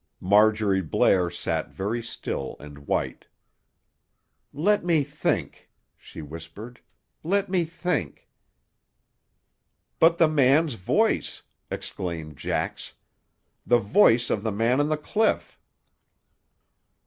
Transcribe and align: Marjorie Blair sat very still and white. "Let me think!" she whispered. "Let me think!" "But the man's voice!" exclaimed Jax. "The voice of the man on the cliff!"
Marjorie 0.19 0.81
Blair 0.81 1.29
sat 1.29 1.69
very 1.69 2.01
still 2.01 2.55
and 2.59 2.87
white. 2.87 3.27
"Let 4.51 4.83
me 4.83 5.03
think!" 5.03 5.69
she 5.95 6.23
whispered. 6.23 6.79
"Let 7.21 7.49
me 7.49 7.65
think!" 7.65 8.27
"But 9.99 10.17
the 10.17 10.27
man's 10.27 10.73
voice!" 10.73 11.43
exclaimed 11.69 12.35
Jax. 12.35 12.95
"The 13.63 13.77
voice 13.77 14.31
of 14.31 14.41
the 14.41 14.51
man 14.51 14.79
on 14.79 14.89
the 14.89 14.97
cliff!" 14.97 15.59